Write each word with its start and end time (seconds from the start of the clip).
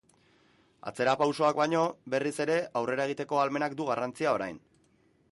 Atzerapausoak 0.91 1.59
baino, 1.59 1.83
berriz 2.13 2.33
ere 2.45 2.55
aurrera 2.81 3.05
egiteko 3.11 3.41
ahalmenak 3.41 3.75
du 3.83 3.87
garrantzia 3.91 4.33
orain. 4.39 4.57